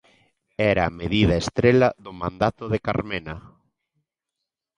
[0.71, 3.35] Era a medida estrela do mandato de Carmena.